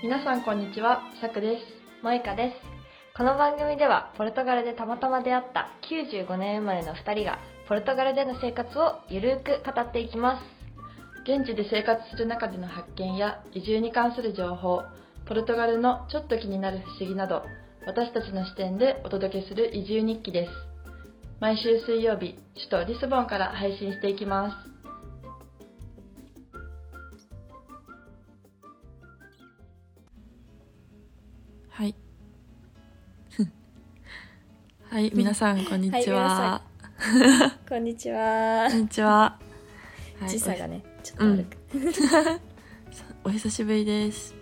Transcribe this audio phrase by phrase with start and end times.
[0.00, 2.04] 皆さんこんにちは、さくです。
[2.04, 3.16] モイカです。
[3.16, 10.44] この番組では、ポルトガルでたまたま出会った95年生まれの2人が、ポルトガルでの生活をゆるく語っていきます。
[11.28, 14.82] 現地で生活する中での発見や移住に関する情報、
[15.26, 17.42] ポルトガルのちょっと気になる不思議など、
[17.84, 20.52] 私たちの視点でお届けする移住日記です。
[21.40, 24.77] 毎週水曜日、首都リスボンから配信していきます。
[34.90, 36.62] はい、皆さんこんにちは。
[37.68, 39.38] こんにちはこんにちは。
[40.18, 42.40] はい時差がね、ちょっと悪く。
[43.28, 44.34] お久しぶりです。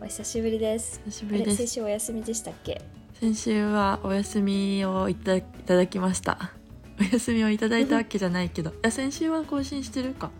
[0.00, 1.00] お久しぶりです。
[1.06, 1.66] 久しぶりです。
[1.66, 2.82] 週お休みでしたっけ？
[3.18, 6.52] 先週はお休みをいたいただきました。
[7.00, 10.30] お休みをいただいたわけじゃないけど、いや先週は更新してるか。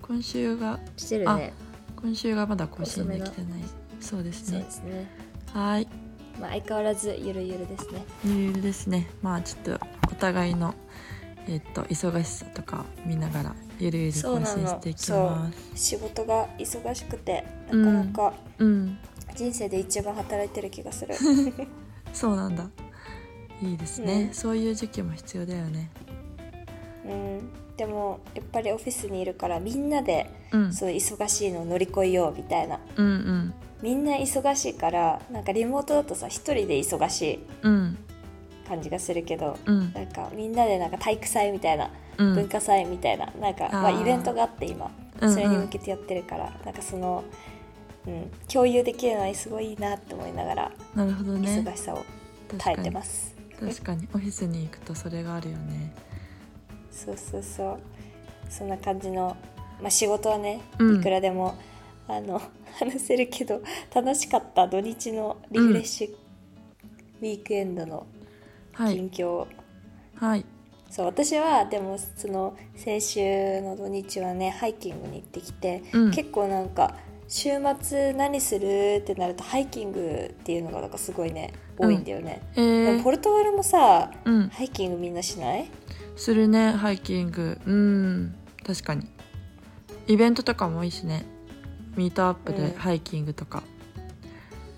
[0.00, 1.52] 今週がしてるね。
[2.00, 3.62] 今週がまだ更新できてない。
[4.00, 4.70] そうですねそうで。
[4.70, 5.06] すね。
[5.52, 5.86] はい。
[6.40, 8.04] まあ、相変わらずゆるゆるですね。
[8.24, 9.08] ゆるゆるですね。
[9.22, 10.74] まあちょっとお互いの
[11.48, 15.58] えっと忙しさとかを見ながらゆるゆる更新していきます。
[15.74, 18.98] 仕事が忙しくて、なかなかうん。
[19.34, 21.14] 人生で一番働いてる気がする。
[22.12, 22.68] そうなんだ。
[23.62, 25.90] いいですね、うんそういう時期も必要だよね。
[27.06, 27.76] うん。
[27.76, 30.72] でも、やっぱりオフィスにいるから、みんなで、うん。
[30.72, 32.80] そう忙しいのを乗り越えようみたいな。
[32.96, 37.98] うんうんみんな忙しいからなんかリモートだとさ一人で忙しいうん。
[38.66, 39.92] 感じがするけどうん。
[39.92, 42.34] なんかみんなでなんか体育祭みたいな、うん。
[42.34, 45.34] 文化祭みたいななんかまあ、イベントがあって今うんうん。
[45.34, 47.22] それに向けてやってるから、なんかその、
[48.06, 51.62] うん、共有できるのはすごいいいなって思いながら、なるほどね。
[51.64, 52.04] 忙しさを
[52.58, 53.36] 耐えてます。
[53.60, 54.08] 確かに。
[54.14, 55.94] オフィスに行くとそれがあるよね。
[56.90, 57.80] そうそうそう。
[58.48, 59.36] そんな感じの、
[59.80, 61.00] まあ、仕事はねうん。
[61.00, 61.54] いくらでも、
[62.16, 62.40] あの
[62.78, 63.62] 話せるけど
[63.94, 68.06] 楽しかった土日のリフレッシュ、ウィークエンドの
[68.72, 68.94] はい。
[68.94, 69.46] 近況、
[70.16, 70.44] はい。
[70.90, 76.10] そう私はでもその先週の土日はねハイキングに行ってきて、うん。
[76.10, 76.96] 結構なんか
[77.28, 82.84] 週末何するってなるとハイキングっていうのがなんかすごいね多いんだよね、えー。
[82.92, 84.48] でもポルトガルもさうん。
[84.48, 85.70] ハイキングみんなしない？
[86.16, 87.58] するねハイキング。
[87.66, 88.34] うん。
[88.66, 89.06] 確かに。
[90.08, 91.24] イベントとかも多いしね
[91.96, 92.58] ミートアップうん。
[92.72, 93.62] でハイキングとか。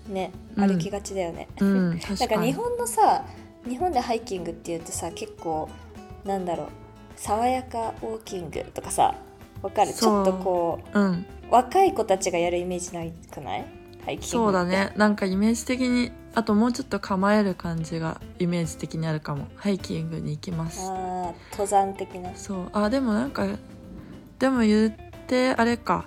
[0.07, 0.67] ねうん。
[0.67, 2.19] 歩きがちだよね、うん、 確かに。
[2.19, 3.25] なんか日本のさ
[3.67, 5.67] 日本でハイキングっていうとさ結構
[6.23, 6.67] なんだろう
[7.15, 9.15] 爽やかウォーキングとかさ
[9.61, 9.93] わかる？
[9.93, 11.11] ちょっとこうん。
[11.11, 13.65] う若い子たちがやるイメージないくない？
[14.05, 14.93] ハイキングそうだね。
[14.95, 19.47] なんかイメージ的にあともうちょっと構える感じがイメージ的にあるかも。
[19.55, 20.87] ハイキングに行きます。
[20.91, 22.35] あー登山的な。
[22.35, 22.69] そう。
[22.73, 23.47] あでもなんか
[24.37, 24.91] でも言っ
[25.27, 26.05] てあれか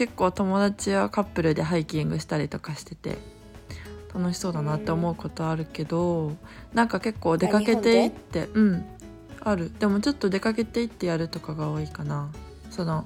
[0.00, 3.18] 結構友達やカップルでハイキングしたりとかしてて
[4.14, 6.32] 楽しそうだなって思うことあるけど、
[6.72, 8.86] なんか結構出かけていってうん
[9.40, 9.70] ある。
[9.78, 12.32] でもちょっと出かけていってやるとかが多いかな。
[12.70, 13.04] その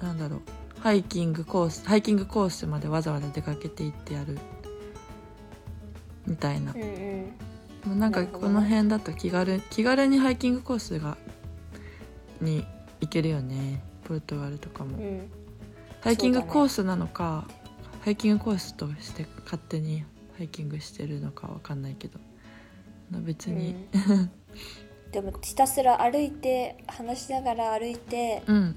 [0.00, 0.40] なんだろう。
[0.78, 4.38] ハイキングコースハイキングコースまでわざわざ出かけていってやる。
[6.28, 6.74] みたいな。
[6.74, 7.90] うんうん。
[7.90, 11.16] もうなんかこの辺だと気軽気軽にハイキングコースが
[12.40, 12.64] に
[13.00, 13.82] 行けるよね。
[14.04, 15.28] ポルトガルとかも、うん
[16.02, 17.46] ハイキングコースなのか、
[18.00, 20.04] ハイキングコースとして勝手に
[20.36, 22.18] ハイキングしてるのかわかんないけど。
[23.08, 23.86] まあ別に。
[25.12, 28.76] でもひたすら歩いて話しながら歩いてうん。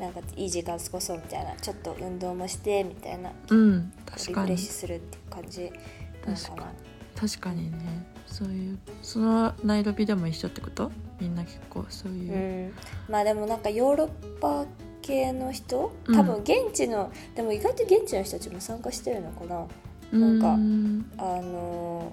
[0.00, 1.54] なんかいい時間過ごそうみたいな。
[1.56, 3.30] ちょっと運動もしてみたいな。
[3.50, 3.90] うん。
[3.90, 4.46] リ確かに。
[4.46, 5.82] フレッシュするっていう感じなのか
[6.26, 6.34] な。
[6.34, 6.66] 確か
[7.14, 7.78] 確かにね。
[8.26, 10.90] そういうそのナイロビでも一緒ってこと？
[11.20, 12.66] みんな結構そういう。
[12.66, 12.74] う、ん、
[13.08, 14.66] まあでもなんかヨーロッパ
[15.08, 15.90] 系の人？
[16.06, 16.14] うん。
[16.14, 19.66] 多分現地の、でも意外と現地の人たちも参加してるのかな？
[20.12, 22.12] うん、なんかあの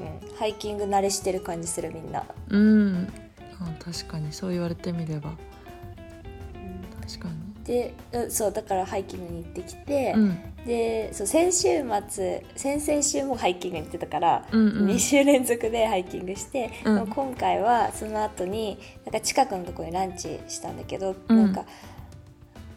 [0.00, 3.08] ーうん、ハイキング慣れしてる感じするみんな、うん。
[3.60, 4.32] あ確かに。
[4.32, 5.32] そう言われてみれば。
[7.06, 10.38] 確かにでうんそうだからハイキングに行ってきて、うん。
[10.66, 14.86] でそう先週末先々週もハイキングに行ってたから、うんうん。
[14.88, 16.94] 2週連続でハイキングして、うん。
[16.94, 21.36] でも今回はその後になんか近くのところにランチしたんだけど、うん。
[21.36, 21.64] なんか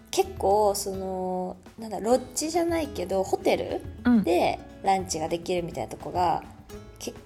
[0.10, 4.24] 結構そのなんだロッジじゃないけどホテルうん。
[4.24, 6.57] でランチができるみたいなとこがけ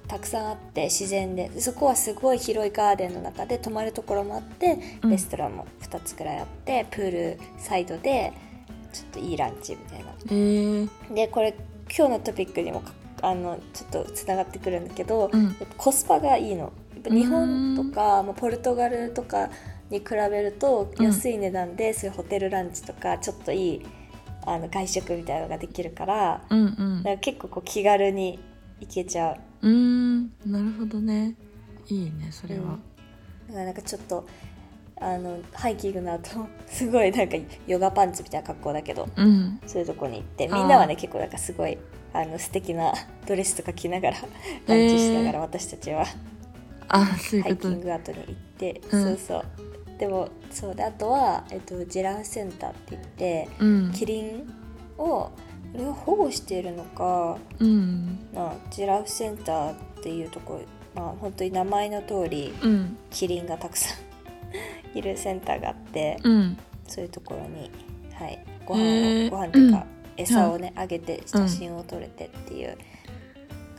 [0.07, 1.49] たくさんあって自然で。
[1.49, 5.09] でそこはすごい広いガーデンの中で泊まるところもあって、うん。
[5.09, 8.33] レストランも2つくらいあってプールサイドで
[8.93, 10.11] ちょっといいランチみたいな。
[10.27, 11.55] えー、でこれ
[11.95, 15.55] 今日のトピックにもかあのちょっとつながってくるんだけど、うん。
[15.77, 16.73] コスパがいいの。
[17.09, 19.49] 日本とか、まあ、ポルトガルとか
[19.89, 21.05] に比べるとうん。
[21.05, 23.85] 安い値段で、そういうホテルランチとかちょっといい
[24.45, 27.03] あの外食みたいなのができるからうんうん。
[27.03, 28.39] なんか結構こう気軽に
[28.81, 29.67] 行けちゃう。
[29.67, 31.35] うーんなるほどね。
[31.87, 32.77] いいねそれは、
[33.47, 34.25] だからなんかちょっと
[34.99, 37.35] あのハイキングの後 すごいなんか
[37.67, 39.59] ヨガパンツみたいな格好だけどうん。
[39.65, 41.77] そういうとこに行ってみんなはね結構なんかすごい
[42.13, 42.93] あの素敵な
[43.27, 44.17] ドレスとか着ながら
[44.67, 46.05] ランチしながら私たちは
[46.87, 49.03] あそういうハイキング後に行って、うん。
[49.03, 49.45] そうそう。
[49.97, 53.91] でもそうであとは、えっと、ジェラーフセンターって言ってうん。
[53.91, 54.53] キリン
[54.97, 55.31] を
[55.71, 58.19] これは保護しているのかうん。
[58.33, 60.53] なジェラーフセンターっていうとこ
[60.95, 62.97] ろまあ本当に名前の通りうん。
[63.09, 63.97] キリンがたくさん
[64.97, 66.57] いるセンターがあって、うん。
[66.87, 67.71] そういうところに、
[68.13, 70.21] はい、ご飯をご飯というか、うん。
[70.21, 72.77] 餌をね、あげて写真を撮れてっていう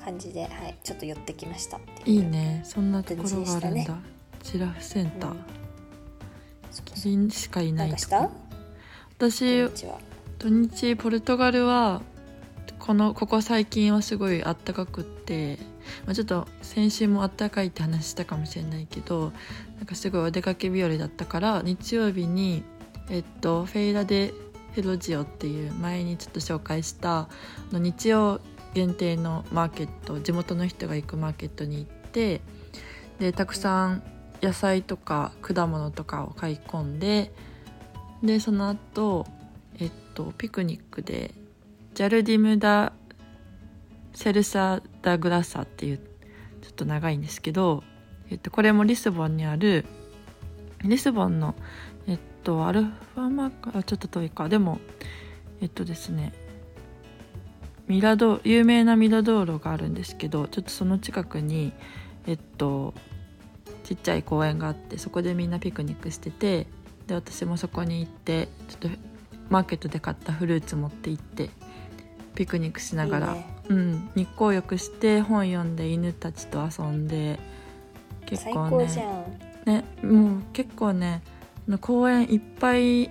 [0.03, 2.63] 感じで、はい、ちょっと寄ってきましたっていういいね。
[2.65, 3.99] そんなところがあるんだ、
[4.43, 5.37] 土ジラフセンター、
[6.95, 8.31] キリンしかいないかした？
[9.19, 9.99] 私こんにちは
[10.43, 12.03] 土日ポルトガルは
[12.81, 15.57] このここ最近はすごいあったかくって、
[16.05, 19.33] まあ、ちょっと先週もあったかいって話したかもしれないけど
[19.77, 22.65] なんかすごいお出かけ日和だったから日曜日に
[23.09, 24.35] えっとフェイラ・デ・
[24.75, 27.29] フェロジオっていう前にちょっと紹介した
[27.71, 28.41] の日曜
[28.75, 32.41] 限定のマーケット地元の人が行くマーケットに行って
[33.21, 34.03] でたくさん
[34.43, 37.31] 野菜とか果物とかを買い込んで
[38.25, 39.25] でその後
[40.15, 41.33] とピクニックで
[41.95, 42.93] ジャルディム・ダ・
[44.15, 46.05] セルサ・ダ・グラサっていうちょ
[46.71, 47.83] っと長いんですけど、
[48.31, 49.85] えっと、これもリスボンにある
[50.85, 51.55] リスボンの
[52.07, 54.49] えっとアルファマーカーちょっと遠いか。
[54.49, 54.81] でも
[55.61, 56.33] えっとですね
[57.87, 61.73] ミラド有名なミラ道路があるんですけどちょっとその近くに
[62.27, 62.95] えっと
[63.85, 66.67] ちっちゃい公園があってそこでみんなピクニックしてて
[67.07, 69.12] で私もそこに行ってちょっと
[69.53, 71.51] マーケットで買ったフルーツ持って行って
[72.35, 73.35] ピクニックしながら。
[73.35, 73.47] ね。
[73.69, 77.39] うん、日光浴して本読んで犬たちと遊んで
[78.25, 78.87] 結最構ね
[79.67, 79.71] ん。
[79.71, 81.23] ねもう結構ね
[81.83, 83.11] 公園いっぱい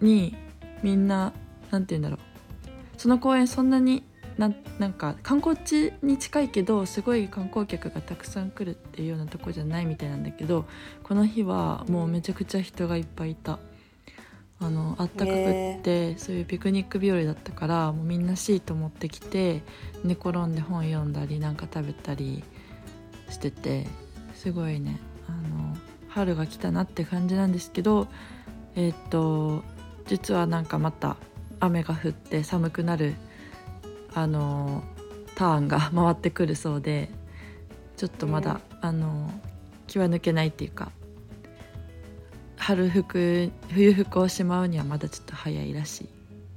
[0.00, 0.34] に
[0.82, 1.34] みんな
[1.70, 2.18] なんて言うんだろう。
[2.96, 4.02] その公園そんなに
[4.38, 10.64] なんなんか観光地に近いけどすごい観光客がたくさん来るっていうようなとこじゃないみたいなんだけど
[11.02, 13.58] この日はもうめちゃくちゃ人がいっぱいいた。
[14.64, 19.62] あのあったかくって、そういうピクニック日和だったからもうみんなシート持ってきて
[20.04, 22.42] 寝転んで本読んだりなんか食べたり
[23.28, 23.86] してて
[24.34, 25.76] すごいねあの
[26.08, 28.08] 春が来たなって感じなんですけど
[28.74, 29.62] えっと
[30.06, 31.16] 実はなんかまた
[31.60, 33.14] 雨が降って寒くなる
[34.14, 34.82] あの
[35.34, 37.10] ターンが 回ってくるそうで
[37.98, 39.30] ちょっとまだ、あの
[39.86, 40.90] 気は抜けないっていうか
[42.64, 46.08] 春服冬服をしまうにはまだちょっと早いらし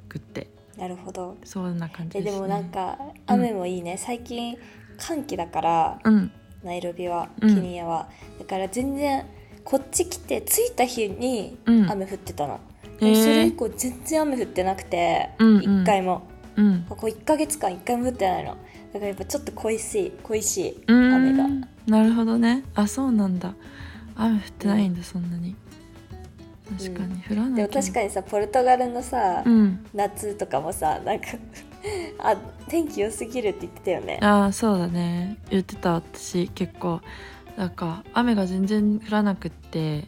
[0.08, 0.48] くって。
[0.78, 1.36] なるほど。
[1.44, 4.58] そんな感じです、ね、えでもなんか雨もいいね、最近
[4.98, 6.32] 寒気だからうん。
[6.64, 7.56] ナイロビはうん。
[7.56, 8.08] ケニアは、
[8.40, 9.26] だから全然
[9.66, 11.92] こっち来て着いた日にうん。
[11.92, 12.62] 雨降ってたの、
[13.02, 13.24] えー。
[13.24, 15.82] それ以降全然雨降ってなくて、うんうん。
[15.82, 16.22] 一回も。
[16.56, 16.86] うん。
[16.88, 18.52] ここ1ヶ月間一回も降ってないの。
[18.52, 21.14] だからやっぱちょっと恋しい恋しいうん。
[21.14, 21.50] 雨が
[21.86, 22.64] なるほどね。
[22.76, 23.54] あそうなんだ。
[24.16, 25.54] 雨降ってないんだ、そんなに
[26.78, 29.86] 確かに降らないでも確かにさポルトガルのさ、うん。
[29.94, 31.28] 夏とかもさなんか
[32.20, 32.36] あ
[32.68, 34.20] 天気良すぎるって言ってたよね。
[34.22, 35.38] ああそうだね。
[35.50, 37.02] 言ってた私結構。
[37.56, 40.06] なんか雨が全然降らなくって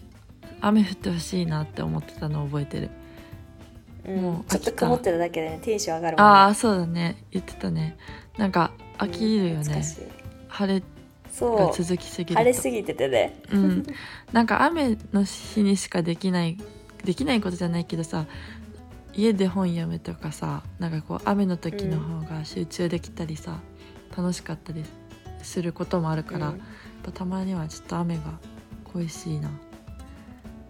[0.62, 2.90] 雨降ってほしいなって思ってたのを覚えてる。
[4.06, 4.22] うん。
[4.22, 6.32] もうちょっと曇ってただけでねテンション上がるもんね。
[6.32, 7.24] ああそうだね。
[7.32, 7.98] 言ってたね。
[8.38, 9.84] なんか飽きるよね。
[10.04, 10.20] うん
[10.52, 10.84] 晴れ
[11.30, 11.84] がそう。
[11.84, 12.40] 続きすぎると。
[12.40, 13.42] 晴れすぎててね。
[13.52, 13.86] うん、
[14.32, 16.58] なんか雨の日にしかできない
[17.04, 18.26] できないことじゃないけどさ
[19.14, 23.60] 家で本読むとかさなんかこう雨の時の方が集中できたりさ、
[24.16, 24.84] 楽しかったり
[25.42, 26.58] することもあるから、うん。
[26.58, 26.66] やっ
[27.04, 28.24] ぱたまにはちょっと雨が
[28.86, 29.50] 恋しいな。
[29.50, 29.52] っ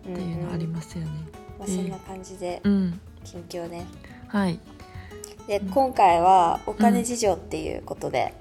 [0.01, 1.11] ていうのありますよね。
[1.59, 3.85] まあ、そんな感じでうん、近況ね。
[4.27, 4.59] はい、
[5.47, 8.33] で今回はお金事情っていうことで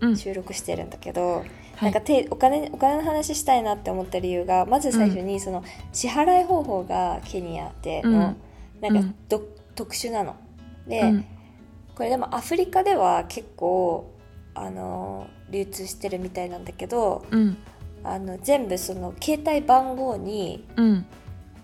[0.00, 8.36] うん、収録してるんだけど、はいなんかてお金お金の話したいなって思った理由がまず最初にその支払い方法がケニアでの、うん。
[8.80, 9.08] なんうん。
[9.10, 9.42] かど、
[9.74, 10.36] 特殊なの。
[10.86, 11.24] で、うん。
[11.94, 14.10] これでもアフリカでは結構
[14.54, 17.56] あの流通してるみたいなんだけどうん。
[18.04, 21.06] あの全部その携帯番号にうん。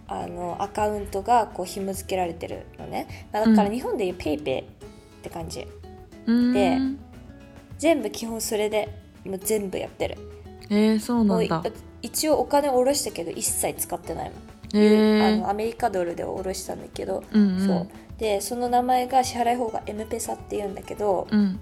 [0.08, 3.28] あのアカウントがこう紐付けられてるのね。
[3.32, 4.66] だからうん日本でいう PayPay っ
[5.22, 5.66] て感じ。
[6.26, 6.52] うん。
[6.52, 6.78] で
[7.78, 10.18] 全部基本それでもう全部やってる。
[10.70, 14.52] えー、そうもうんなだ一応お金下ろしたけど一切使ってないもん。
[14.74, 17.66] あのアメリカドルで下ろしたんだけど、うんうん。
[17.66, 17.88] そう。
[18.18, 21.60] でその名前が支払い方が M ペサっていうんだけど、うん。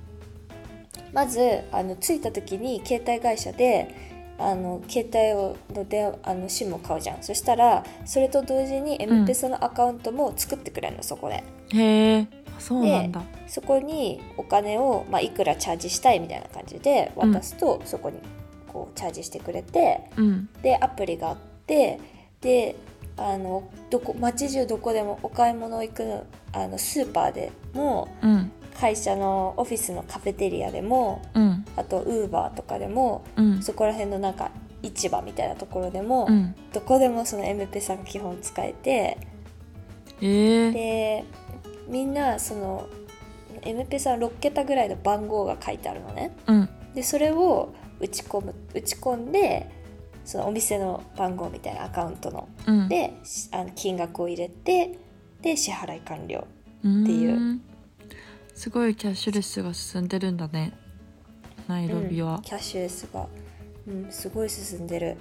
[1.12, 1.40] まず
[1.72, 3.94] あの着いた時に携帯会社で
[4.38, 7.22] あの携帯をのであの SIM を買うじゃん。
[7.22, 11.42] そしたらそれと同時に M ペサのアカウントも作ってくれるのそこで。
[11.72, 12.26] へえ
[12.60, 13.22] そうなんだ。
[13.46, 18.18] そこにお金を、まあ、いくらチャージしたいみたいな感じで渡すと、そこに
[18.68, 20.48] こうチャージしてくれてうん。
[20.62, 21.36] でアプリがあっ
[21.66, 21.98] て
[22.40, 22.76] で
[23.16, 28.52] あのどこ街中どこでもお買い物行くのあのスーパーでもうん。
[28.80, 31.64] 会社のオフィスのカフェテリアでもうん。
[31.76, 33.62] あとウーバーとかでもうん。
[33.62, 34.50] そこら辺のなんか
[34.82, 36.54] 市場みたいなところでも、うん。
[36.72, 39.18] どこでもその M ペサが基本使えて
[40.22, 41.24] ええで
[41.90, 42.88] みんなその
[43.62, 46.34] M ペサの6桁ぐらいの番号が書いてあるのね。
[46.46, 46.68] うん。
[46.94, 49.68] でそれを打ち込む打ち込んで
[50.24, 52.48] そのお店の番号みたいなアカウントの。
[52.66, 52.88] うん。
[52.88, 54.98] でしあの金額を入れて
[55.42, 56.46] で支払い完了
[56.78, 57.56] っていう。
[57.56, 57.60] う
[58.54, 60.72] すごいキャッシュレスが進んでるんだね。
[61.66, 62.36] ナイロビは。
[62.36, 63.26] うん、キャッシュレスが、
[63.88, 65.16] うん、すごい進んでる。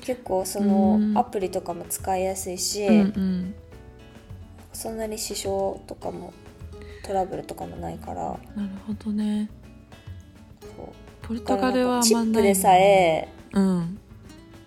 [0.00, 1.16] 結構そのうん。
[1.16, 3.54] アプリとかも使いやすいし、うんうん
[4.80, 6.32] そんなに支障とかも
[7.02, 8.22] トラブルとかもないから。
[8.56, 9.50] なるほどね。
[11.20, 12.52] ポルトガルはチあんまない。
[12.52, 13.98] ップでさえうん。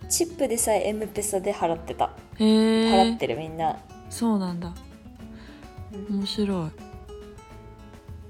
[0.08, 2.12] チップでさえ M ペサで払ってた。
[2.36, 3.79] へえ払ってるみんな、
[4.12, 4.75] そうなんだ。
[6.10, 6.17] うん。
[6.20, 6.67] 面白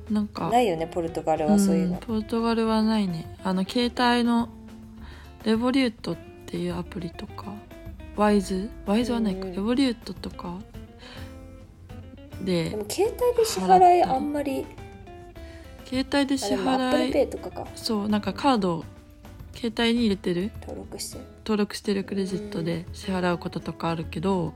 [0.09, 0.13] い。
[0.13, 3.35] なんかないよねポルトガルはそういうの、んポルトガルはないね。
[3.43, 4.47] あの携帯の
[5.43, 7.53] レボリュートっていうアプリとか。
[8.15, 9.53] ワイズワイズはないか、うん。
[9.53, 10.59] レボリュートとか
[12.43, 14.65] ででも携帯で支払いあんまり。
[15.85, 17.29] 携帯で支払い。
[17.75, 18.85] そうなんかカードを
[19.53, 20.51] 携帯に入れてる。
[20.61, 21.25] 登録してる。
[21.45, 24.53] 登録してるクレジットで支払うこととかあるけど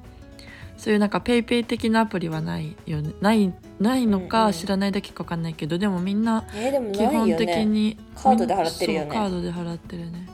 [0.77, 3.13] そういうなんかペイペイ的なアプリはないよね。
[3.21, 4.53] ないないのうんうかん。
[4.53, 9.05] 知らないだけか分かんないけど、でもみんなえーでも基ない本的よねにカードで払ってるよね。
[9.05, 10.27] そうカードで払ってるね。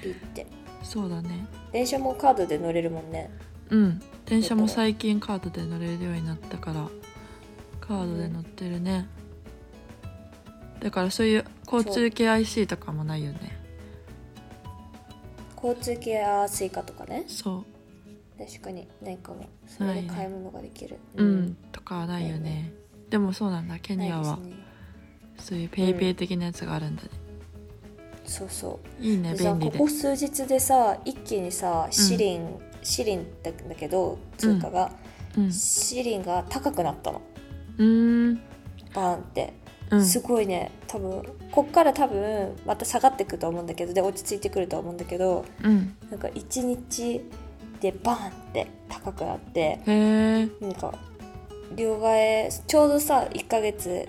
[0.00, 0.46] ピッて。
[0.82, 1.46] そうだね。
[1.72, 3.30] 電車もカードで乗れるもんね
[3.70, 4.02] うん。
[4.26, 6.88] 電車も最近カードで乗れるようになったから
[7.80, 9.08] カードで乗ってるね。
[10.80, 13.58] だからそういう交通系 IC とかもないよね。
[15.56, 17.24] 交通系はスイカとかね。
[17.28, 17.64] そ
[18.38, 22.72] 確かにないかもそれで買い物ができる、ううん、とかはないよね。
[23.10, 23.78] でもそうなんだ。
[23.78, 24.72] ケニアはね。
[25.38, 27.08] そういうペイペイ的なやつがあるんだね、
[28.24, 29.02] そうそう。
[29.02, 29.78] いいね便利で。
[29.78, 34.92] ここ数日でさ一気にさシリン、シリンだだけど通貨が、
[35.36, 35.52] うん。
[35.52, 37.22] シリンが高くなったの。
[37.78, 38.34] うーん。
[38.94, 39.52] バーンって、
[39.90, 40.04] うん。
[40.04, 40.70] すごいね。
[40.86, 45.96] 多分こっから多分また下がってくると思うんだけどで落ち着いてくると思うんだけどうん。
[46.10, 47.22] なんか1日
[47.80, 49.80] でバーンって高くなって
[50.60, 50.92] なんか
[51.74, 54.08] 両替ちょうどさ1ヶ月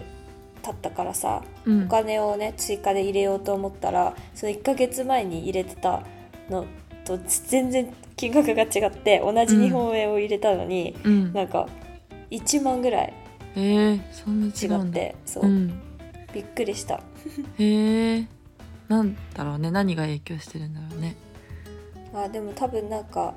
[0.62, 1.86] 経ったからさうん。
[1.86, 6.04] お金をね追加で入れようと思ったらその1ヶ月前に入れてた
[6.50, 6.66] の
[7.06, 11.34] と全然金額が違って同じ日本円を入れたのに、うん。
[11.34, 11.68] なんか
[12.32, 13.14] 1万ぐらい
[13.56, 15.82] えー、そんな違ってそう、うん。
[16.34, 17.02] びっくりした。
[17.58, 18.28] へえ
[18.88, 19.72] なんだろうね。
[19.72, 21.16] 何が影響してるんだろうね。
[22.14, 23.34] あでも多分なんか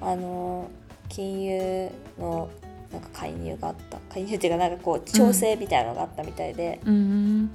[0.00, 2.48] あのー金融の
[2.90, 3.98] なんか介入があった。
[4.08, 7.50] 介入っていうかなんかこう調整みたいなのがあったみたいで、うーん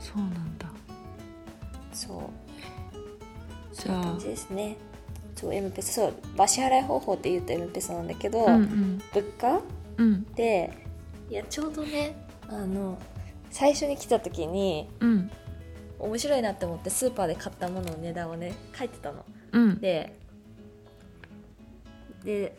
[0.00, 0.70] そうなんだ。
[1.92, 3.74] そう。
[3.74, 4.76] じゃあ感じですね
[5.36, 9.02] そう M ペソそう、まあ、支払い方法って言うと M ペソなんだけど、うんうん。
[9.14, 9.60] 物価
[9.98, 10.24] うん。
[10.34, 10.72] で
[11.30, 12.16] いやちょうどね
[12.48, 12.98] あの
[13.50, 15.30] 最初に来た時にうん。
[15.98, 19.24] 面白いなって思ってスーパーで買ったものの値段をね書いてたの。
[19.52, 19.80] うん。
[19.80, 20.18] で
[22.24, 22.56] で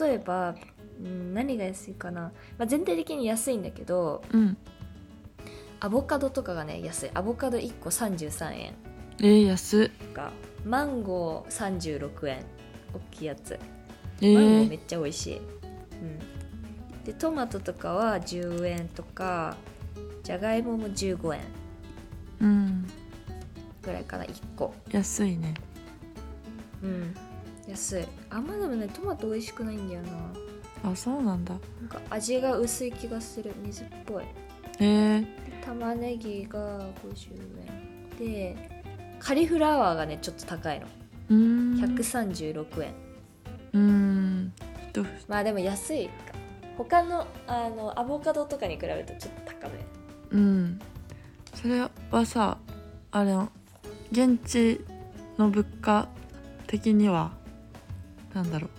[0.00, 0.54] 例えば、
[1.00, 4.56] うん、何が安いかな、まあ、全体的に安いんだけどうん。
[5.80, 7.10] アボカドとかがね安い。
[7.12, 8.74] アボカド1個33円。
[9.20, 9.90] えー、安っ
[10.64, 12.44] マンゴー36円。
[12.94, 13.58] 大きいやつ。
[14.20, 19.56] えマンゴーめー、っちゃ美味しい、うん、でトマトとかは10円とか
[20.22, 21.40] じゃがいもも15円。
[22.40, 22.86] うん。
[23.82, 24.74] ぐらいかな1個。
[24.90, 25.54] 安いね。
[26.82, 27.14] うん。
[27.68, 28.04] 安い。
[28.30, 30.90] あんまでもねトマト美味しくないんだよな。
[30.90, 31.54] あそうなんだ。
[31.80, 33.52] なんか味が薄い気がする。
[33.62, 34.24] 水っぽい。
[34.80, 35.26] えー、
[35.64, 37.32] 玉ねぎが50
[37.66, 38.18] 円。
[38.18, 38.73] で
[39.24, 40.86] カリフラワーがねちょっと高いの。
[41.30, 42.94] うーん136円。
[43.72, 44.52] うーん
[45.26, 46.12] まあでも安いか。
[46.76, 49.74] 他のあのアボカドとかに比べるとちょっと高め。
[50.32, 50.80] うん
[51.54, 52.58] それはさ
[53.12, 53.32] あれ
[54.12, 54.84] 現地
[55.38, 56.08] の物価
[56.66, 57.32] 的には
[58.34, 58.70] なんだろう。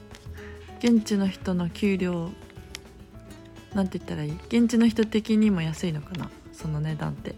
[0.77, 2.29] 現地の人の給料
[3.73, 4.33] なんて言ったらいい？
[4.47, 6.29] 現地の人的にも安いのかな？
[6.53, 7.33] その値段って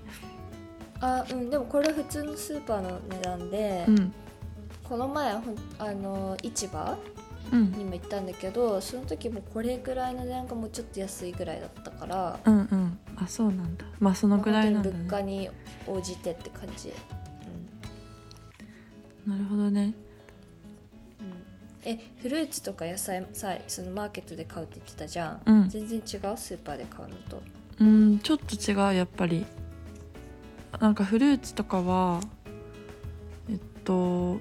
[1.01, 4.13] あうんでもこれ普通のスーパーの値段で、うん。
[4.83, 5.41] この前あ
[5.91, 6.97] の市場
[7.51, 7.71] うん。
[7.71, 12.99] にも行ったんだけどその時もこれぐらいの値段がもうちょっと安いぐらいだったからうんうん。
[13.15, 13.85] あそうなんだ。
[13.99, 15.49] まあそのぐらいなんだまあ本当に物価ねに
[15.87, 16.93] 応じてって感じ、
[19.25, 19.93] なるほどね。
[21.19, 21.25] うん。
[21.27, 21.33] うん、
[21.83, 25.69] えフルーツとか野菜さそのマーケットで買うって言ってたじゃん、うん。
[25.69, 26.03] 全然違う？
[26.37, 27.41] スーパーで買うのと。
[27.79, 29.45] うんちょっと違うやっぱり
[30.79, 32.21] なんかフルーツとかは
[33.49, 34.39] えっと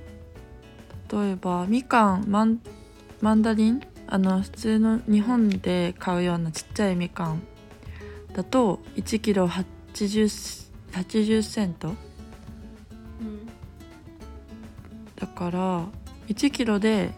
[1.12, 2.61] 例えばみかんマン
[3.21, 3.81] マンダリン？
[4.09, 7.43] あの普通の日本で買うようなちっちゃいみかん。
[8.35, 11.88] だと1キロ 80, 80セント？
[11.88, 11.95] うん。
[15.16, 15.85] だから
[16.28, 17.12] 1キロで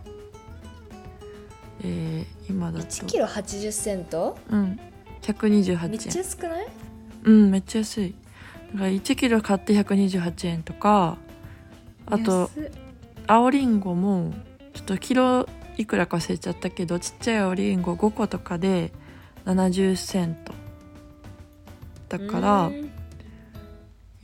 [1.83, 2.85] えー、今だと。
[2.87, 4.39] 1キロ80セント？
[4.51, 4.79] うん。
[5.23, 6.67] 128円めっちゃ安くない？
[7.25, 8.15] うんめっちゃ安い
[8.73, 11.17] だから1キロ買って128円とか
[12.07, 12.51] あと
[13.27, 14.33] 青りんごも
[14.75, 15.47] ちょっとキロ
[15.77, 18.93] いくらか忘れちゃったけどちっちゃい青りんご5個とかで
[19.45, 20.53] 70セント
[22.09, 22.91] だからうん。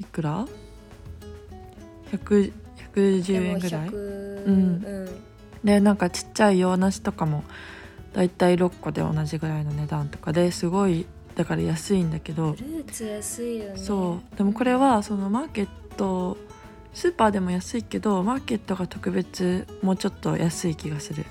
[0.00, 0.46] いくら
[2.10, 2.52] ?100
[2.94, 3.90] 110円ぐらい？
[3.90, 4.54] でも100うん。
[4.54, 5.22] うん。
[5.64, 7.44] でなんかちっちゃい洋梨とかも
[8.12, 12.52] だいたい6個で同じぐらいの値段とかですごいだから安いんだけど。
[12.52, 13.76] フルーツ安いよね。
[13.76, 14.36] そう。
[14.36, 16.36] でもこれはそのマーケット
[16.92, 21.24] スーパーでも安いけどマーケットが特別もうちょっと安い気がする。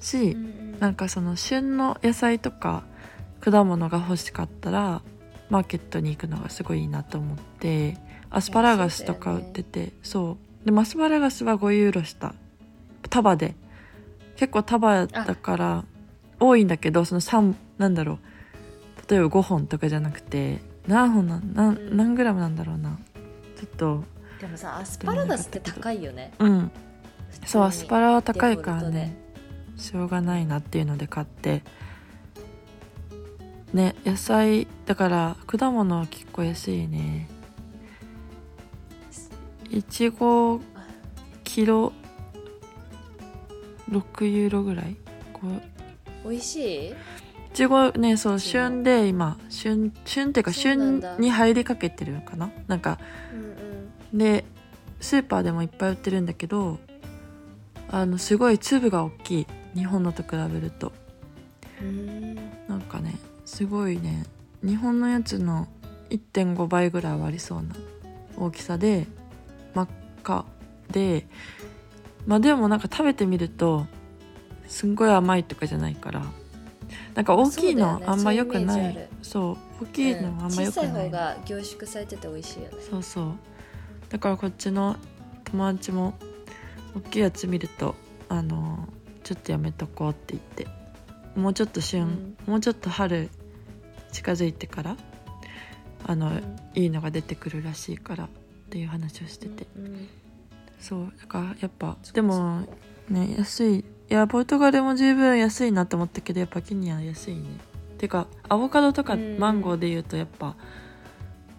[0.00, 0.80] し、うんうん。
[0.80, 2.84] なんかその旬の野菜とか
[3.40, 5.02] 果物が欲しかったら
[5.50, 7.96] マーケットに行くのがすごいいいなと思って
[8.30, 12.34] アスパラガスとか売っててそう,、でもアスパラガスは5ユーロした。
[13.08, 13.54] 束で。
[14.36, 15.84] 結構束だから
[16.40, 18.18] 多いんだけどその3なんだろう
[19.08, 21.96] 例えば5本とかじゃなくて何本なん何うん。
[21.96, 22.98] 何グラムなんだろうな。
[23.56, 24.04] ちょっと
[24.40, 26.32] でもさアスパラガスって高いよね。
[26.38, 26.70] うん。
[27.46, 29.16] そうアスパララは高いからね
[29.76, 31.62] しょうがないなっていうので買って。
[33.72, 37.28] ね野菜だから果物は結構安いね。
[39.68, 40.60] いちご
[41.42, 41.92] キロ
[43.90, 44.96] 6ユーロぐらい？
[46.24, 46.56] 美味し
[46.90, 46.94] い？
[47.54, 52.50] いちごねそう旬で今旬旬っていうか旬に入りかけてるのかな？
[52.66, 52.98] なんか
[53.32, 53.44] うん
[54.12, 54.18] うん。
[54.18, 54.44] で
[55.00, 56.80] スーパーでもいっぱい売ってるんだけど
[57.92, 59.46] あのすごい粒が大きい。
[59.76, 60.92] 日本のと比べると。
[61.80, 62.34] うん。
[62.66, 63.14] なんかね
[63.44, 64.24] すごいね
[64.64, 65.68] 日本のやつの
[66.10, 67.76] 1.5倍ぐらいはありそうな
[68.36, 69.06] 大きさで
[69.74, 69.88] 真っ
[70.24, 70.44] 赤
[70.90, 71.28] で
[72.26, 73.86] まあでもなんか食べてみると
[74.66, 76.24] すんごい甘いとかじゃないから
[77.14, 78.64] なんか大きいのあんま良くない。
[78.66, 79.08] そういうイメージある。
[79.22, 79.84] そう。
[79.84, 82.76] 大きいのあんま良く小さいない方が凝縮されてて美味しいよね。
[82.90, 83.34] そうそう。
[84.08, 84.96] だからこっちの
[85.44, 86.14] 友達も
[86.96, 87.94] 大きいやつ見ると
[88.28, 88.88] あの
[89.22, 90.66] ちょっとやめとこうって言って
[91.38, 93.30] もうちょっと旬、もうちょっと春
[94.12, 94.96] 近づいてから
[96.06, 96.56] あの、うん。
[96.74, 98.28] いいのが出てくるらしいからっ
[98.70, 100.08] ていう話をしてて、うんうん。
[100.80, 101.12] そう。
[101.20, 102.62] だからやっぱでも
[103.08, 107.42] ね安いいやポルトガルも十分安いなって思ったけどやっぱケニアは安いね。
[107.98, 109.38] てかアボカドとかうん。
[109.38, 110.56] マンゴーで言うとやっぱ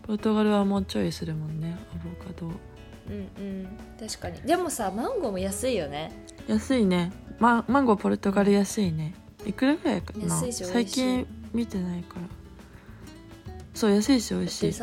[0.04, 2.48] ポルトガルはもうちょいするもんねアボカド。
[2.48, 2.50] う
[3.10, 3.68] んうん。
[4.00, 4.42] 確かに。
[4.42, 6.12] でもさマンゴーも安いよね。
[6.48, 7.12] 安いね。
[7.40, 9.16] ママンゴーポルトガル安いね。
[9.46, 10.36] いくらぐらいかな？
[10.36, 12.22] 最近見てないから。
[13.74, 14.74] そう安いし美味しい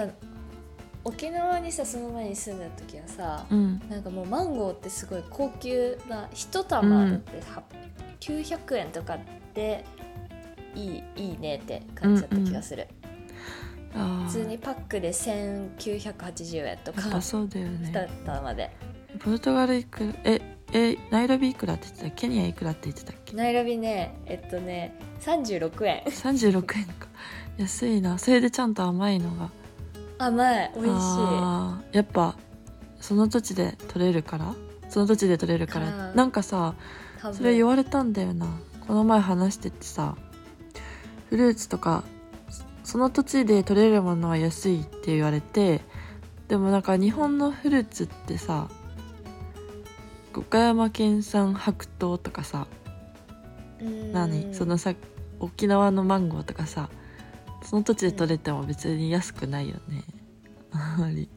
[1.05, 3.83] 沖縄にさその前に住んでた時はさ、うん。
[3.91, 7.63] なんかもうマンゴーってすごい高級な一玉だっては、
[8.21, 9.19] 900円とか
[9.55, 9.85] で
[10.75, 12.89] いいいいねって感じだった気がする、
[13.95, 17.91] あ普通にーパックで1980円とかそうだよね。
[17.93, 18.71] 2玉で。
[19.19, 20.41] ポルトガルいくらえ
[20.73, 22.11] えナイロビいくらって言ってた？
[22.13, 23.37] ケニアいくらって言ってたっけ？
[23.37, 26.03] ナイロビねえっとね36円。
[26.05, 27.09] 36円か。
[27.59, 28.17] 安いな。
[28.17, 29.51] それでちゃんと甘いのが
[30.25, 30.93] 甘い美味し
[31.93, 31.97] い。
[31.97, 32.37] やっぱ
[33.01, 34.55] その土地で取れるから？
[34.89, 36.13] その土地で取れるから。
[36.15, 36.75] なんかさ
[37.33, 38.47] それ言われたんだよな。
[38.87, 40.17] この前話しててさ
[41.31, 42.05] フルーツとか
[42.85, 45.81] その土地で取れるものは安いって言われて
[46.49, 48.69] でもなんか日本のフルーツってさ
[50.35, 52.67] 岡山県産白桃とかさ
[53.81, 54.13] うん。
[54.13, 54.55] 何？
[54.55, 54.95] そのさ
[55.41, 56.91] 沖縄のマンゴーとかさ
[57.63, 60.03] その土地で取れても別に安くないよね。
[60.73, 61.29] あんまり。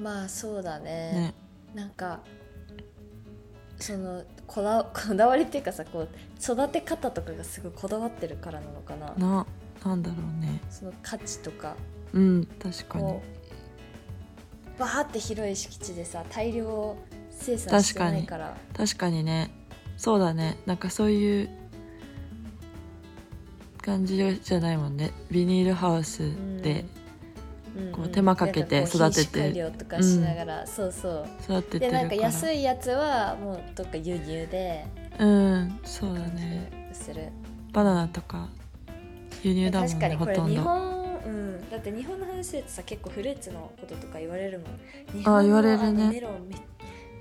[0.00, 0.84] まあそうだね。
[0.84, 1.34] ね。
[1.74, 2.20] なんか
[3.78, 6.08] そのこだこだわりっていうかさこう
[6.40, 9.14] 育て方とかがすごいこだわってるからなのかな。
[9.16, 9.46] な
[9.84, 10.60] なんだろうね。
[10.70, 11.76] その価値とか。
[12.12, 13.20] うん確かに。
[14.78, 16.96] バーって広い敷地でさ大量
[17.30, 18.56] 生産してないから。
[18.76, 19.50] 確かにね。
[19.96, 20.58] そうだね。
[20.66, 21.50] なんかそういう
[23.84, 25.12] 感じじゃないもんね。
[25.30, 26.20] ビニールハウス
[26.62, 26.86] で
[27.76, 27.92] うん。
[27.92, 29.52] こう手間かけて育てて。
[29.52, 31.26] 品種改良とかしながら、そうそう。
[31.42, 32.02] 育ててでるから。
[32.04, 34.86] なんか安いやつはもうどっか輸入で。
[35.18, 35.78] うん。
[35.84, 36.90] そうだね。
[36.94, 37.28] する。
[37.72, 38.48] バナナとか
[39.42, 40.62] 輸入だもん確かねにこれ日ほとんど。
[40.62, 41.70] 本うん。
[41.70, 45.20] だって日本の話するとさ結構フルーツのこととか言われるもん。
[45.20, 46.08] 日あ本の言われるね。
[46.08, 46.56] メロンめ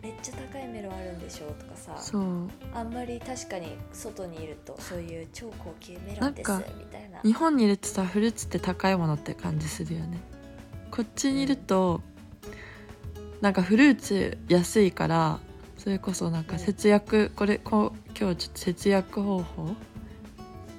[0.04, 2.50] めっちゃ高いメロンあるんでしょとかさそう。
[2.74, 7.22] あんまり確かに外にいるとそういう超高級メロンですなんかみたいな。
[7.22, 10.20] 日本にいるとさフルーツって高いものって感じするよね。
[10.92, 12.02] こっちにいると
[13.40, 15.40] なんかフルーツ安いから
[15.78, 19.76] それこそなんか節約これこう今日ちょっと節約方法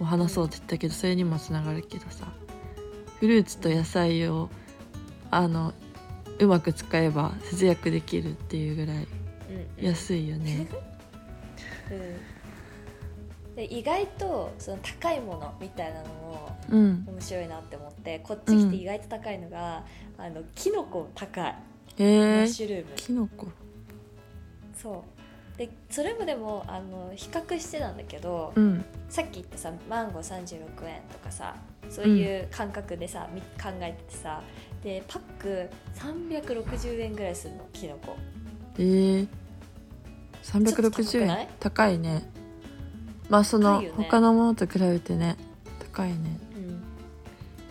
[0.01, 2.27] を話そうって言ったけどそれにもつながるけどさ
[3.21, 4.51] フルーツと野菜を
[5.31, 5.73] あの
[6.39, 9.05] うまく使えば節約できるっていうぐらいうん
[9.79, 9.85] うん。
[9.85, 10.67] 安いよね。
[11.91, 16.25] うん、で意外とその高いものみたいなのも
[16.71, 19.85] うん、面白いなって思ってこっち来て意外と高いのが、
[20.17, 21.45] あのキノコ高い。
[21.45, 21.61] マ
[21.99, 22.93] えー、ッシュルーム。
[22.97, 23.49] キノコ。
[24.75, 25.05] そ
[25.55, 25.59] う。
[25.59, 28.85] でそれもでもあの比較してたんだけど、うん。
[29.09, 31.55] さっき言ったさマンゴー36円とかさ
[31.89, 34.43] そういう感覚でさ、み考えててさ
[34.85, 38.17] でパック360円ぐらいするのキノコ。
[38.77, 39.29] えー、
[40.43, 41.49] 360円？
[41.59, 41.99] 高い？
[41.99, 42.31] ね。
[43.31, 43.91] まあその、ね。
[43.97, 45.39] 他のものと比べてね
[45.93, 46.39] 高いね。
[46.55, 46.83] うん。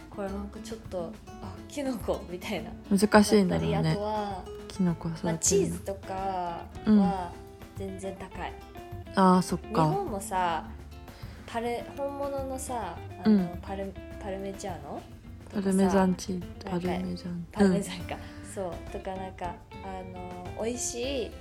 [0.09, 2.71] これなんかちょっとあキノコみたいな。
[2.89, 6.99] 難しいんだろうだったりあねとは、キノコ育てるの、まあ、チーズとかうん。
[6.99, 7.31] は
[7.77, 8.53] 全然高い、
[9.15, 9.87] ああそっか。
[9.87, 10.65] 日本もさ
[11.45, 13.49] パル本物のさあの、うん。
[13.61, 14.99] パルパルメジャーノ？
[15.53, 17.47] パルメザンチーズパルメザン。
[17.51, 18.17] パルメザンか、
[18.53, 21.31] そうとかなんかあの美味しい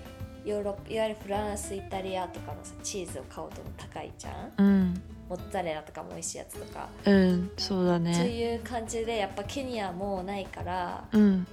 [0.45, 4.53] ヨーロッパいわゆるフランスイタリアとかのさチーズを買おうとも高いじゃん。
[4.59, 5.03] うん。
[5.29, 11.47] モッツァレラとかも美味しいやつとか、うん、うん、そうだそうねいう感じでやっぱケニアもないからうん。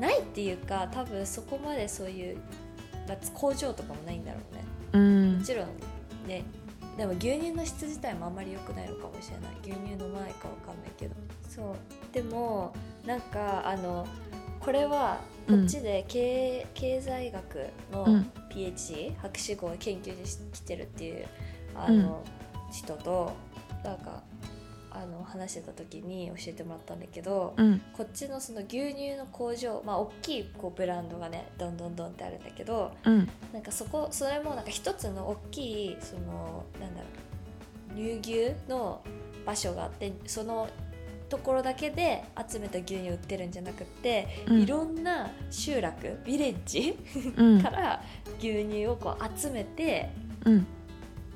[0.00, 2.38] ないっていうか多分そこまでそういう、
[3.06, 4.64] まあ工場とかもないんだろうね。
[4.92, 5.38] うん。
[5.38, 5.68] もちろん
[6.26, 6.44] ね
[6.96, 9.56] でも牛乳の質自体もあんまり良くないのかもしれない。
[9.62, 11.14] 牛乳飲まないかわかんないけど。
[11.48, 11.74] そう。
[12.12, 12.72] でも
[13.06, 14.06] なんかあの
[14.60, 18.30] これはこっちで経,、経済学のうん。
[18.54, 21.26] PhD、博士号を研究してきてるっていう
[21.74, 22.22] あの、
[22.70, 23.32] 人と
[23.82, 24.22] なんか
[24.94, 27.80] あの話してた時に教えてもらったんだけど、うん。
[27.92, 33.28] こっちのその牛乳の工場まあ大きいこうブランドがねどんどんどんってあるんだけどうん。
[33.52, 37.06] なんかそこそれもなんか一つの大きいそのなんだろ
[37.92, 39.02] う乳牛の
[39.44, 40.68] 場所があってその
[41.28, 44.62] ところだけで集めた牛乳売ってるんじゃなくって、うん。
[44.62, 46.96] いろんな集落ビレッジ
[47.36, 47.62] うん。
[47.62, 48.02] から
[48.38, 50.10] 牛乳をこう集めて
[50.44, 50.66] うん。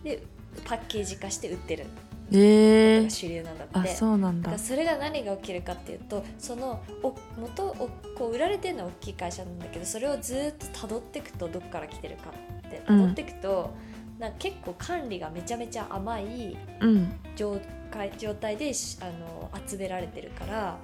[0.05, 0.23] で
[0.65, 1.87] パッケージ化して売ってる
[2.33, 3.79] え主流なんだって。
[3.79, 4.59] あそうなんだ。
[4.59, 12.31] それが何が起きるかっていうとそのお元おこう売られてるのは大きい会社なんだけどそれをずっと辿っていくとどっから来てるか
[12.67, 12.83] って。
[12.89, 13.05] うん。
[13.07, 13.71] 辿っていくと、
[14.19, 17.13] なんか結構管理がめちゃめちゃ甘いうん。
[17.37, 17.59] 状
[17.91, 20.77] 態状態でしあの集められてるから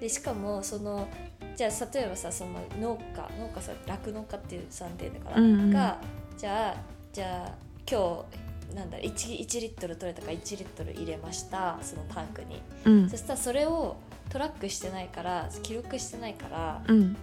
[0.00, 1.06] でしかもその
[1.54, 5.70] じゃあ例えばさその農家農家さん酪農家っていうさんっていうのかな、うんうん。
[5.70, 5.98] が
[6.38, 6.76] じゃあ
[7.12, 7.54] じゃあ
[7.90, 8.45] 今日
[8.76, 12.60] なんだろう 1, 1リットル取れたから1リットル入れましたそのタンクに。
[12.84, 13.10] うん。
[13.10, 13.96] そしたらそれを
[14.28, 17.00] トラックしてないから記録してないからうん。
[17.00, 17.16] なんか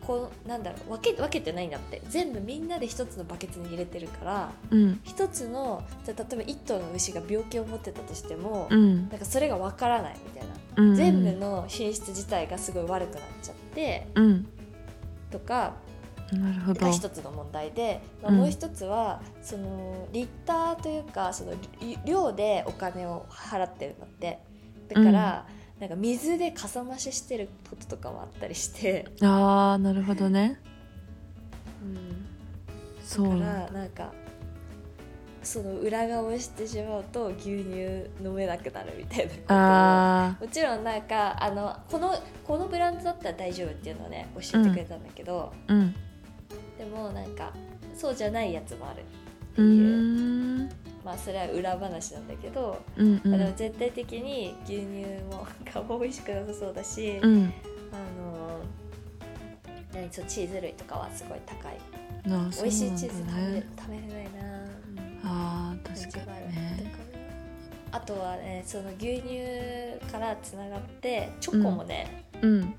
[0.00, 2.02] こうなんだろう分け分けてないんだって。
[2.08, 5.00] 全部みんなで一つのバケツに入れてるからうん。
[5.04, 9.08] 一つのじゃあ例えば1頭の牛が病気を持ってたとしても、うん。
[9.08, 10.96] なんかそれが分からないみたいな、うん。
[10.96, 14.48] 全部の品質自体がすごい悪くなっちゃってうん。
[15.30, 15.74] とか
[16.32, 18.38] が一つの問題で、まあ、うん。
[18.38, 24.38] もう一つは、そのリッターというかそのり量でお金を払ってるんだって。
[24.88, 25.46] だから、
[25.80, 30.60] なんか水でかさ増ししてることとかもあったりして、ああなるほどね。
[33.04, 33.38] そう。
[33.38, 34.12] だからなんか
[35.46, 42.12] その裏側をしてしまうと牛乳飲めなくなるみたいなこともちろんなんかあのこの
[42.44, 45.92] このブランドだったら大丈夫っていうのをね教えてくれたんだけど、ーうん。
[45.92, 45.98] で
[46.86, 47.52] もなんか
[47.96, 49.00] そうじゃないやつもある。
[49.00, 49.02] っ
[49.56, 50.70] てういう、
[51.04, 54.86] まあそれは裏話なんだけど、うんうあでもん絶対的に牛乳
[55.30, 57.52] もなんか美味しくなさそうだし、うん。
[57.92, 58.60] あの
[59.94, 61.78] 何そうチーズ類とかはすごい高い。
[62.26, 62.32] 美
[62.66, 63.66] 味しいチーズ食べ,、ね。
[63.78, 66.92] 食べれないな、うんあー確かにね。
[67.92, 72.60] あとはねその牛乳からつながってチョコもね、うん。
[72.60, 72.72] なん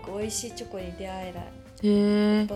[0.00, 1.44] か美味しいチョコに出会えない。
[1.82, 2.46] へえ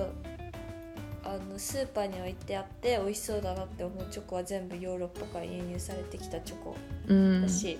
[1.28, 6.74] あのスーパーに置いてあって美味しそうだなって思うチョコは全部ヨーロッパから輸入されてきたチョコ
[7.06, 7.42] うん。
[7.42, 7.78] だし、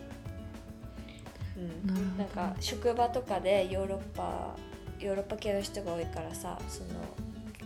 [1.57, 1.87] うん。
[1.87, 2.43] なるほど。
[2.43, 4.55] なんか職場とかでヨーロッパ
[5.01, 6.89] ヨーロッパ系の人が多いからさその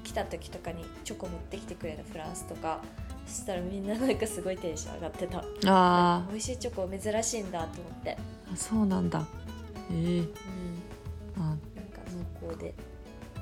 [0.04, 2.80] 来た時とかにチョコ持ってきてくれるフランスとか。
[3.24, 5.44] そしたらみんななんかすごいテンション上がってた。
[5.66, 9.20] あ美味しいチョコ珍しいんだと思って、ーあそうなんだ。
[9.20, 9.24] へ
[9.92, 10.28] えうん、
[11.36, 11.40] あ。
[11.40, 12.00] なんか
[12.42, 12.74] 濃厚で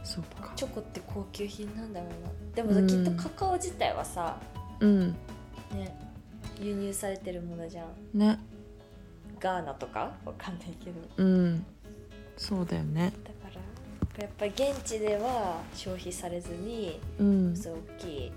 [0.02, 0.52] そっか。
[0.56, 2.54] チョコって高級品なんだろうな。
[2.54, 2.86] でもうん。
[2.86, 4.38] きっとカカオ自体はさ、
[4.80, 5.10] うん。
[5.72, 5.96] ね
[6.60, 8.18] 輸入されてるものじゃん。
[8.18, 8.38] ね。
[9.38, 10.12] ガーナとか？
[10.24, 11.00] わかんないけど。
[11.16, 11.64] うん。
[12.36, 13.12] そうだよね。
[13.24, 17.56] だからやっぱり現地では消費されずにうん。
[17.56, 18.32] そう大きい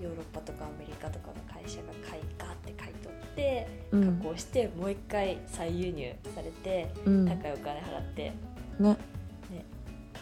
[0.00, 4.18] ヨーロッパとかアメリカとかの会社が買いガーって買い取ってうん。
[4.20, 7.26] 加工してもう一回再輸入されてうん。
[7.26, 8.32] 高いお金払って。
[8.78, 8.96] ね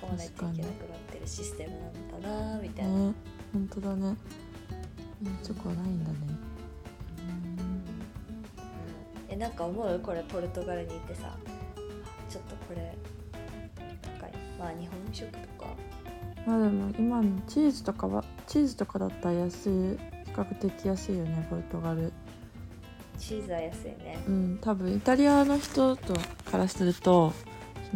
[0.00, 3.14] 買わないといけなくなってるシステムなんだなみたいな、ね。
[3.52, 4.16] 本当だね。
[5.42, 6.16] チョコないんだね。
[9.28, 10.00] えなんか思う？
[10.00, 11.36] これポルトガルに行ってさ。
[12.28, 12.96] ちょっとこれ
[14.20, 14.32] 高い。
[14.58, 15.70] まあ日本食とか。
[16.46, 19.70] まあでも今のチーズとかはチーズとかだったら安い。
[20.26, 22.12] 比較的安いよねポルトガル。
[23.16, 24.18] チーズは安いね。
[24.28, 24.58] うん。
[24.60, 26.14] 多分イタリアの人と
[26.50, 27.32] からすると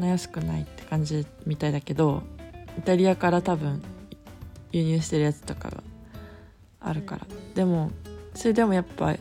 [0.01, 2.23] な安くないって感じみたいだけど
[2.79, 3.83] イタリアから多分
[4.73, 5.83] 輸入してるやつとかが
[6.81, 7.91] あるから、うんうんでも
[8.35, 9.17] それでもやっぱ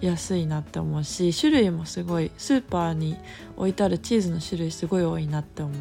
[0.00, 3.16] 安いなって思うし種類もすごいスーパーに
[3.56, 5.76] 置いてあるチーズの種類すごい多いなって思う。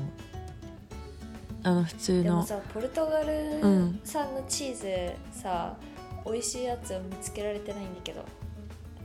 [1.63, 2.23] あの普通の。
[2.23, 3.99] でもさポルトガルうん。
[4.03, 5.77] 産のチーズさ、
[6.25, 8.25] 美味しいやつを見つけられてないんだけど。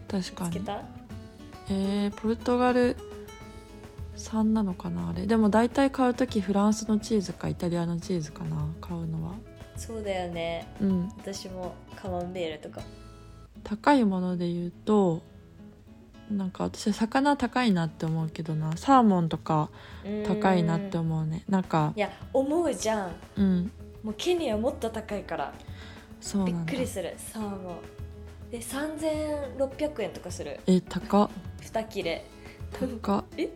[0.08, 0.50] 確かに。
[0.50, 0.82] 見つけた？
[1.70, 2.96] えー、ポルトガル
[4.16, 5.26] 産なのかなあれ。
[5.26, 9.34] でも大体買う時フランスのチーズかイタリアのチーズかな買うのは。
[9.76, 10.66] そうだよね。
[10.80, 11.08] うん。
[11.18, 12.82] 私もカマンベールとか。
[13.64, 15.22] 高いもので言うと
[16.30, 18.76] なんか私は魚高いなって思うけどな。
[18.76, 19.70] サーモンとか
[20.26, 21.44] 高いなってうん思うね。
[21.48, 23.12] なんかいや思うじゃん。
[23.36, 23.70] うん。
[24.02, 25.52] もうケニアもっと高いから。
[25.58, 25.66] びっ
[26.20, 26.72] そうなんだ。
[26.72, 27.14] くりする。
[27.16, 27.60] サーモン。
[28.50, 30.60] で3600円とかする。
[30.66, 31.30] え高っ。
[31.60, 32.24] 2切れ。
[33.00, 33.24] 高っ。
[33.36, 33.50] え？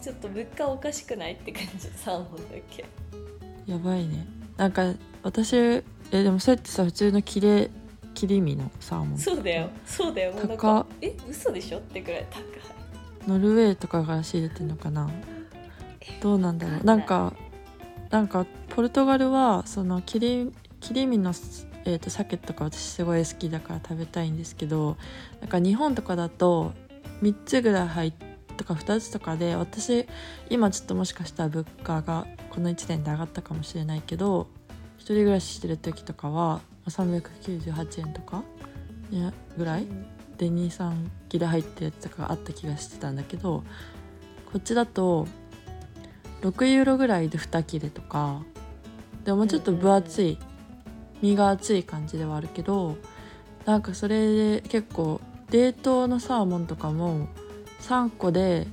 [0.00, 2.84] ちょっと物価おかしくないって感じサーモンだけ。
[3.66, 4.26] やばいね。
[4.56, 7.70] なんか私えでもそれってさ普通の切れ
[8.14, 9.70] 切り身のサーモンそうだよ。
[9.84, 10.32] そうだよ。
[10.32, 10.84] もうなん高っ。
[10.84, 12.44] かえ嘘でしょってくらい高い。
[13.28, 15.10] ノルウェーとかから仕入れてんのかな。
[16.20, 16.84] どうなんだろう。
[16.84, 17.34] なんんか
[18.10, 21.30] なんかポルトガルはその切り切り身の、
[21.84, 24.96] えー、と鮭とか私すごい好きだから食べたいんですけど
[25.40, 26.72] なんか日本とかだと
[27.22, 28.12] 3つぐらい入っ
[28.58, 30.06] とか2つとかで私
[30.50, 34.48] 今ちょっともしかしたら物価がこの1年で上がったかもしれないけど
[34.98, 38.42] 一人暮らししてる時とかは398円とか、
[39.10, 39.86] ね、ぐらい？
[40.38, 40.92] で23
[41.28, 43.64] 切れ入ってるやつとかがあった気がしてたんだけど
[44.52, 45.26] こっちだと
[46.42, 48.42] 6ユーロぐらいで2切れとか
[49.24, 50.38] でもちょっと分厚い、
[51.20, 52.96] 身が厚い感じではあるけど
[53.66, 57.28] なんかそれで結構冷凍のサーモンとかも
[57.88, 58.66] 3個で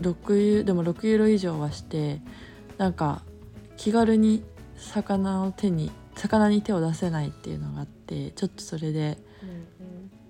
[0.00, 2.20] 6ユーでも6ユーロ以上はして
[2.78, 3.22] なんか
[3.76, 4.44] 気軽に
[4.76, 9.18] 魚を手に魚に手を出せないっていうのがあってちょっとそれで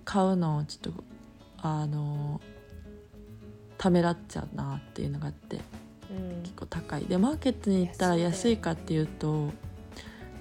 [0.05, 1.03] 買うのをちょっと
[1.57, 2.41] あの
[3.77, 5.59] ためらっちゃうなっていうのがあって
[6.09, 7.05] うん結構高い。
[7.05, 9.51] でマーケットに行ったら安いかっていうと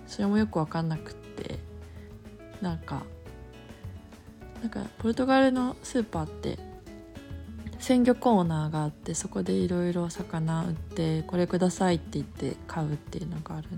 [0.06, 1.58] それもよく分かんなくって
[2.62, 3.02] なんか
[4.62, 6.58] なんかポルトガルのスーパーって
[7.84, 13.68] 鮮魚コーナーがあってそこでいろいろ魚売ってこれくださいって言って買うっていうのがある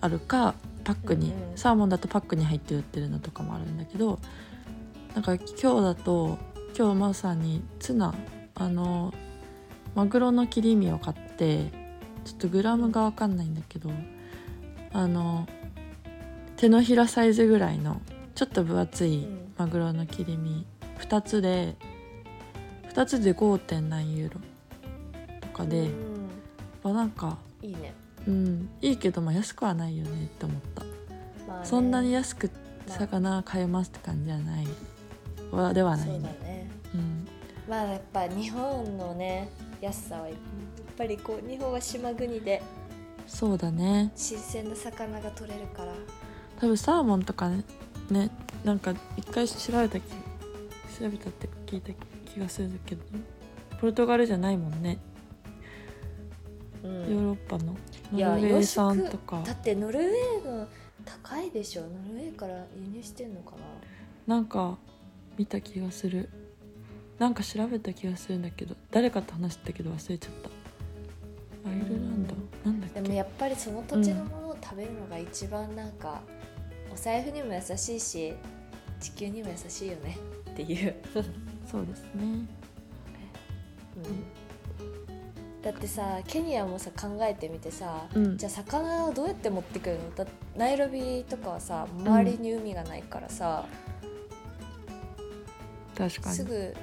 [0.00, 1.58] あるかパックに、うんうん。
[1.58, 4.20] サーモンだとパックに入って売ってるのとかもあるんだけど
[5.16, 6.38] なんか今日だと
[6.78, 8.14] 今日まさにツナ
[8.54, 9.12] あの
[9.96, 11.72] マグロの切り身を買って
[12.24, 13.90] ちょっとグラムが分かんないんだけど
[14.92, 15.48] あの
[16.56, 18.00] 手のひらサイズぐらいの
[18.36, 19.52] ちょっと分厚いうん。
[19.58, 20.64] マグロの切り身
[21.00, 21.74] 2つで
[22.92, 23.80] 2つで 5.
[23.80, 24.40] 何ユーロ
[25.40, 26.28] とかで、うん。
[26.82, 27.94] まあなんかいいね。
[28.26, 28.68] うん。
[28.80, 30.82] いいけどまあ安くはないよねって思った、
[31.46, 31.66] まあね。
[31.66, 32.50] そんなに安く
[32.88, 32.98] まあ。
[32.98, 34.66] 魚買えますって感じじゃない。
[35.50, 36.38] はではないそうだね。
[36.42, 37.28] ねうん。
[37.68, 39.48] まあやっぱ日本のね
[39.80, 40.36] 安さはやっ
[40.96, 42.62] ぱりこう日本は島国で
[43.26, 44.12] そうだね。
[44.16, 45.92] 新鮮な魚が取れるから。
[46.60, 47.64] 多分サーモンとかね
[48.10, 48.30] ね
[48.64, 50.02] なんか一回調べた気
[50.98, 51.92] 調べたって聞いた
[52.34, 53.02] 気がするけど。
[53.80, 54.98] ポルトガルじゃないもんね、
[56.84, 57.74] うヨーロッパの。
[58.12, 59.42] ノルウェー産とか。
[59.44, 60.68] だってノルウェーの
[61.04, 61.82] 高いでしょ。
[61.82, 63.52] ノルウェーから輸入してんのか
[64.26, 64.34] な。
[64.34, 64.78] なんか
[65.38, 66.28] 見た気がする。
[67.18, 68.76] なんか調べた気がするんだけど。
[68.90, 71.70] 誰かと話したけど忘れちゃった。
[71.70, 72.34] アイルランド？
[72.64, 76.20] なんだっでもけやっぱりその土地のものを食べるのが一番なんか、
[76.92, 78.34] お財布にも優しいし
[79.00, 80.18] 地球にも優しいよね。
[80.50, 80.94] っていう、
[81.70, 82.46] そうですね。
[85.62, 88.38] だってさケニアもさ考えてみてさ、うん。
[88.38, 90.14] じゃあ魚をどうやって持ってくるの？
[90.14, 90.24] だ
[90.56, 93.66] ナイロビとかはさ周りに海がないからさ、
[95.96, 96.36] 確かに。
[96.36, 96.74] すぐ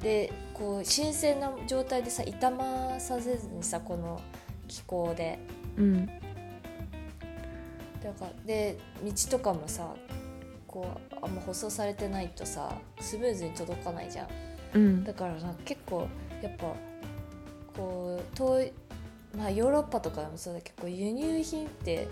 [0.00, 4.20] でこう新鮮な状態でさ傷まさせずにさこの
[4.68, 5.40] 気候で。
[5.76, 6.06] うん。
[6.06, 6.12] だ
[8.12, 9.92] からで道とかもさ
[10.74, 14.28] こうあんま舗装されてないとさスムーズに届かないじゃん。
[14.74, 15.04] うん。
[15.04, 16.08] だからさ結構
[16.42, 16.74] やっぱ
[17.76, 18.72] こう遠い
[19.38, 22.08] まあヨーロッパとかでもそうだけど輸入品って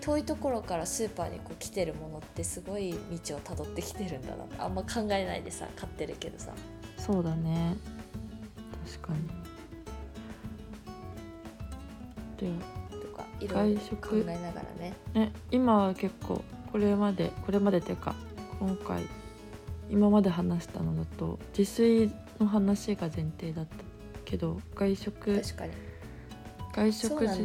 [0.00, 2.94] 遠いところからスーパーにこう来てるものってすごい
[3.26, 4.64] 道をたどってきてるんだな。
[4.64, 6.52] あんま考えないでさ買ってるけどさ。
[6.96, 7.76] そうだね。
[8.96, 9.28] 確かに。
[12.38, 12.50] で
[12.90, 14.94] とかいろいろ考えながらね。
[15.12, 16.42] ね今は結構
[16.74, 18.16] これまでこれまでっていうか
[18.58, 19.06] 今回
[19.88, 22.10] 今まで話したのだと自炊
[22.40, 23.76] の話が前提だった
[24.24, 25.72] けど外食確かに。
[26.72, 27.44] 外食事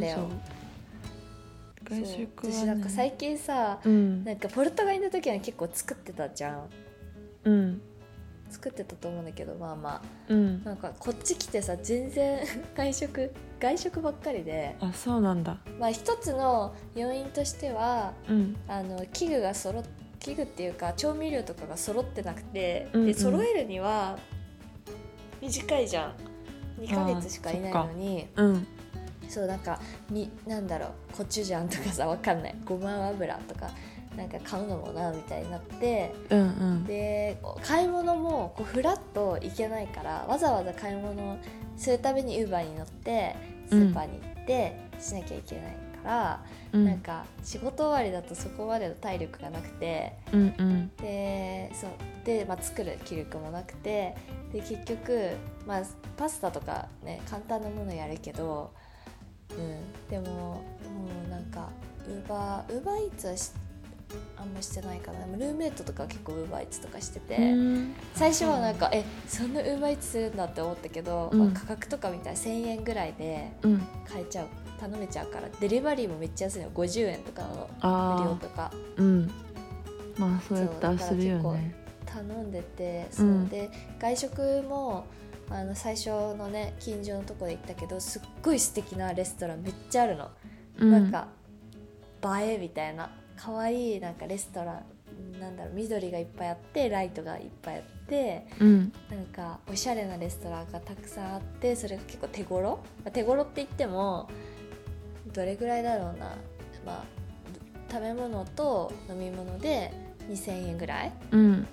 [1.84, 4.24] 外食は、ね、私なんか最近さうん。
[4.24, 6.68] なんかポルトガルの時は結構作ってたじゃん。
[7.44, 7.80] うん。
[8.50, 10.60] 作ってたと思うんだけどまあまうん。
[10.64, 12.40] あなんかこっち来てさ全然
[12.74, 14.76] 外食外食ばっかりで。
[14.80, 15.58] あそうなんだ。
[15.78, 18.56] まあ一つの要因としてはうん。
[18.66, 19.84] あの器具が揃っ
[20.18, 23.06] 器具っていうか調味料とかが揃ってなくて、うんうん。
[23.06, 24.18] で揃えるには
[25.40, 26.14] 短いじゃん。
[26.82, 28.26] 2ヶ月しかいないのに。
[28.36, 28.66] うん。
[29.28, 31.16] そうなんかになんだろう。
[31.16, 32.56] コチュジャンとかさわかんない。
[32.64, 33.70] ごま油とか
[34.20, 36.84] なんか買うのもなみたいになってうんうん。
[36.84, 41.38] で買い物もこうフラッと行けないからわざわざ買い物
[41.78, 43.34] するためにウーバーに乗って
[43.70, 45.64] スーパーに行ってしなきゃいけない
[46.02, 46.84] から、うん。
[46.84, 50.90] なんか仕事終わりだとそこまでの体力がなくてうんうん。
[50.98, 51.90] でそう
[52.24, 54.14] で、まあ、作る気力もなくて
[54.52, 55.30] で結局、
[55.66, 55.82] まあ、
[56.18, 58.70] パスタとかね簡単なものやるけど、
[59.50, 60.64] うん、でもも
[61.26, 61.70] うなんか
[62.06, 63.52] ウーバーウーバーイーツはし
[64.36, 65.26] あんましてないかな。
[65.36, 67.36] ルーメイトとかは結構ウーバーイーツとかしてて。
[67.36, 67.94] うん。
[68.14, 71.38] 最初はなんかえそんなウーバーイーツするんだって思ったけど、うん。
[71.38, 73.78] まあ、価格とかみたいな1,000円ぐらいでうん。
[74.08, 74.46] 買えちゃう
[74.80, 76.70] 頼めちゃうからデリバリーもめっちゃ安いの。
[76.70, 78.64] 50円とかの無料あとか。
[78.64, 79.30] あうん。
[80.16, 81.74] まあそうやったらするよね。
[82.06, 83.48] 頼んでてそう、うん。
[83.48, 85.06] で外食も
[85.48, 90.30] あの最初のね近所のとこで行ったけどすっごい素敵なレストランめっちゃあるの、
[90.78, 90.90] うん。
[90.90, 91.28] なんか
[92.40, 93.10] 映えみたいな
[93.42, 94.82] 可愛いなんかレストラ
[95.34, 98.92] ンなんだろう緑がいっぱいあってライトがいっぱいあってうん。
[99.10, 102.80] なんかおしゃれなレストランがたくさんあってそれが結構手頃？
[103.04, 104.28] まあ手頃って言っても
[105.32, 106.36] どれぐらいだろうな？
[106.84, 107.04] まあ
[107.90, 109.92] 食べ物と飲み物で
[110.28, 111.12] 2000円ぐらい？
[111.32, 111.66] うん。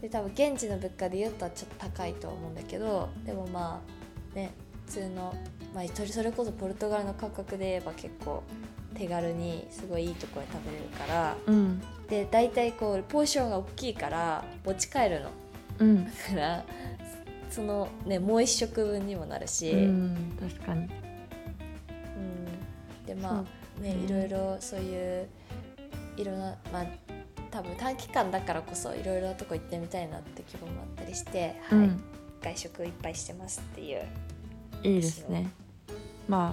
[0.00, 3.80] で多分現地の物価で言うとちょっと高いと思うんだけどでもま
[4.34, 4.52] あね
[4.84, 5.34] 普通の、
[5.74, 8.42] まあ、それこそポルトガルの価格で言えば結構
[8.98, 11.82] 手軽にすごいいいところで食べれるからうん。
[12.08, 15.30] で大体こうポーションが大きいから持ち帰るの。
[15.80, 16.04] うん。
[16.04, 16.64] だから
[17.50, 20.88] そのねもう一食分にもなるし、ううんん確かに。
[23.06, 23.44] でま
[23.78, 24.04] あねうん。
[24.04, 25.28] いろいろそういう
[26.16, 26.86] いろんなまあ
[27.50, 31.78] 多分短期間だからこそいろいろなとこ行ってみたいなって気分もあったりして、はい。
[31.78, 32.00] うん
[32.42, 34.02] 外食いっぱいしてますっていう、
[34.84, 35.50] いいですね。
[36.28, 36.52] ま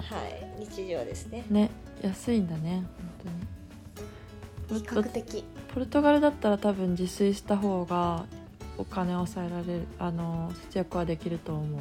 [0.58, 1.44] い、日常ですね。
[1.48, 1.70] あね
[2.06, 2.84] 安いんだね
[4.68, 5.06] 本比当に。
[5.06, 5.44] 較的。
[5.72, 8.26] ポルトガルだったら多分自炊した方が
[8.78, 11.80] お金を抑えられるあの節約はできると思う。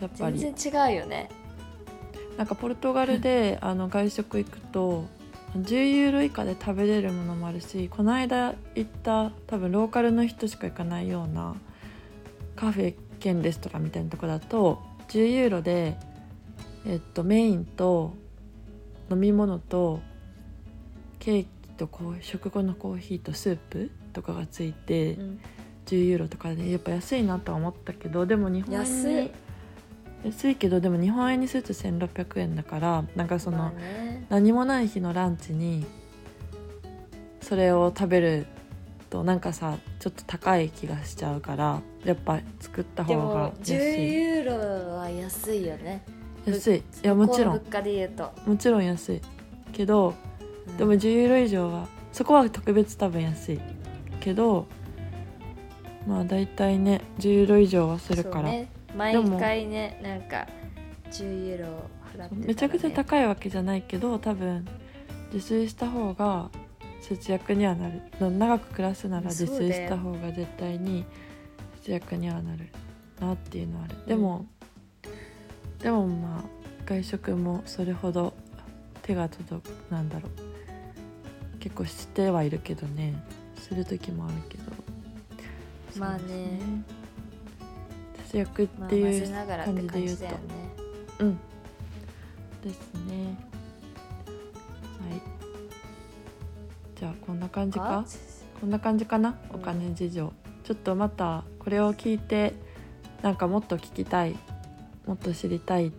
[0.00, 0.38] やっぱり。
[0.38, 1.28] 全然違うよね。
[2.36, 5.04] なんかポルトガルであの外食行くと
[5.58, 11.56] 10ユーロ以下で食べれるものもあるしこの間行った多分ローカルの人しか行かないような
[12.56, 15.96] カフェ兼レストランみたいなとこだと10ユーロで、
[16.86, 18.14] えっと、メインと
[19.10, 20.00] 飲み物と
[21.18, 25.40] ケーキとこう食後のコーヒーとスープとかがついてうん。
[25.86, 29.30] 10ユーロとかでやっぱ安いなとは思ったけどでも日本安にい。
[30.24, 34.26] 安いけどでも日本円にすると1600円だからなんかその、まあね。
[34.28, 35.84] 何もない日のランチに
[37.40, 38.46] それを食べる
[39.08, 46.04] となんかさちょっと高い気がしちゃうからやっぱ作ったで方がも10安いユーロは安いよね
[46.46, 46.76] 安い。
[46.78, 47.58] いやもちろん。
[47.58, 49.20] 物価で言うと、もちろん安い
[49.72, 50.14] けど
[50.68, 50.76] うん。
[50.76, 53.60] でも10ユーロ以上はそこは特別多分安い。
[54.20, 54.66] けど
[56.06, 60.46] まあ大体ね10ユーロ以上はするから、ね、毎回ねなんか
[61.10, 61.66] 10ユーロ
[62.16, 64.66] 払ってね、めちゃくちゃ高いわけじゃないけど多分
[65.32, 66.50] 自炊した方が
[67.00, 68.02] 節約にはなる。
[68.20, 71.04] な長く暮らすなら自炊した方が絶対に
[71.80, 72.68] 節約にはなる
[73.20, 73.96] なっていうのはある。
[74.06, 74.46] でも、
[75.82, 76.42] でもまあ
[76.86, 78.34] 外食もそれほど
[79.02, 83.14] 手が届くなんだろう結構してはいるけどね
[83.56, 84.64] する時もあるけど
[85.98, 86.60] まあね
[88.26, 89.32] 節約っまあていう
[89.64, 90.38] 感じで言うと感じだよね
[91.20, 91.38] うん。
[92.62, 93.36] ですね。
[95.08, 95.22] はい。
[96.94, 98.04] じゃあこんな感じか？
[98.60, 99.34] こんな感じかな？
[99.52, 100.32] お金事情。
[100.62, 102.54] ちょっとまたこれを聞いて
[103.22, 104.36] なんかもっと聞きたい、
[105.06, 105.92] もっと知りたい。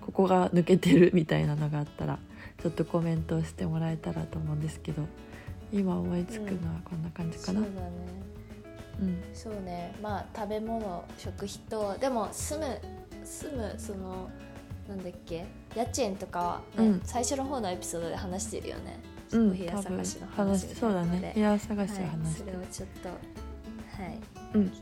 [0.00, 2.18] ここが抜けてるみたいなのがあったら
[2.62, 5.06] ちょっとコメントをしてもらえたらと思うんですけど
[5.72, 7.90] 今思いつくのはこんな感じかな、そうだね。
[9.00, 9.94] うんそうね。
[10.02, 12.80] まあ食べ物食費とでも住む
[13.24, 14.28] 住むその
[14.86, 15.46] なんだっけ？
[15.74, 17.00] 家賃とかは、ねうん。
[17.02, 19.00] 最初の方のエピソードで話してるよね、
[19.32, 21.32] うんお部屋探しの話そうだね。
[21.34, 23.14] 部屋探しをはい、話してそれをちょっとは
[24.10, 24.20] い。
[24.52, 24.72] うん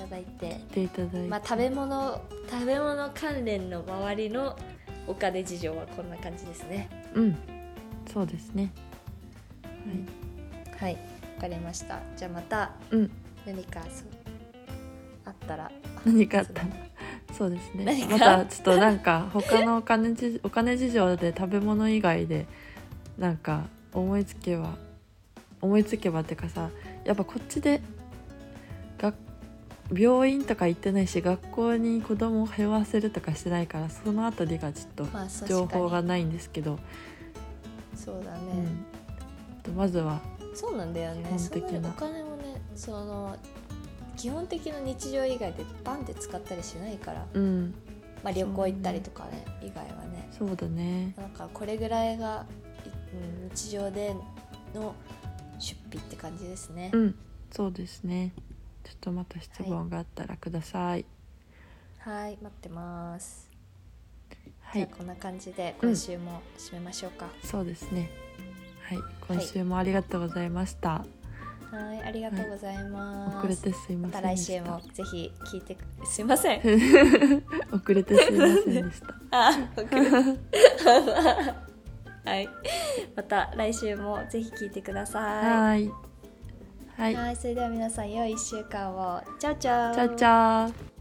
[0.00, 0.60] ただいて。
[0.72, 2.20] ていただいて、まあ食べ物
[2.50, 4.56] 食べ物関連の周りの
[5.06, 6.88] お金事情はこんな感じですね。
[7.14, 7.36] うん。
[8.12, 8.72] そうですね。
[9.62, 10.98] はいはい。
[11.36, 12.00] わかりました。
[12.16, 13.10] じゃあまたうん。
[13.46, 14.08] 何かそう
[15.24, 15.70] あったら。
[16.04, 16.62] 何かあった。
[16.62, 16.68] ら
[17.32, 17.84] そうですね。
[17.84, 18.08] 何か？
[18.08, 22.46] またちょっとなんか他のお金事お金事情で食べ物以外で
[23.16, 24.74] なんか思いつけば
[25.60, 26.70] 思いつけばってかさ
[27.04, 27.80] やっぱこっちで
[28.98, 29.14] 学
[29.92, 36.78] 病院とか行ってないし学校に子供を通わせるとかしてないからそのあたりがちょっと情報がないんですけど、
[37.94, 39.62] そうだね、うん。
[39.62, 40.20] とまずは
[40.54, 41.22] そうなんだよね。
[41.24, 41.88] 基本的な。
[41.88, 43.36] お金もねその
[44.16, 47.74] 基本的な日常以外でバンって使ったりしないから、うん。
[48.22, 50.28] まあ、旅行行ったりとかね以外はね。
[50.30, 51.14] そうだね。
[51.16, 52.44] なんかこれぐらいが、
[53.54, 54.14] 日常で
[54.74, 54.94] の
[55.58, 57.14] 出費って感じですね、うん。
[57.50, 58.32] そうですね
[58.84, 61.04] ちょっとまた質問があったらください。
[61.98, 62.38] はい。
[62.40, 63.50] 待ってます、
[64.60, 64.80] はい。
[64.80, 68.10] じゃあこんな感じで今週も締めましょうか、そうですね。
[68.88, 71.04] はい、今週もありがとうございました。
[71.70, 74.52] はいありがとうございます、遅れてすいませんでした。
[74.52, 76.60] 来週もぜひ聞いてくすいません。
[77.72, 79.14] 遅れてすいませんでした。
[79.30, 80.10] あ遅れ
[82.24, 82.48] はい。
[83.14, 85.90] また来週もぜひ聞いてくださはい。
[87.00, 87.16] はいい。
[87.16, 90.99] はいそれでは皆さん良い1週間をチャオチャオチャオチャオ。